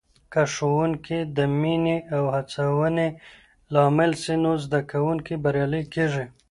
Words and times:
که 0.33 0.41
ښوونکې 0.53 1.19
د 1.37 1.39
مینې 1.61 1.97
او 2.15 2.23
هڅونې 2.35 3.07
لامل 3.73 4.11
سي، 4.23 4.35
نو 4.43 4.51
زده 4.63 4.79
کوونکي 4.91 5.35
بریالي 5.43 5.83
کېږي. 5.93 6.25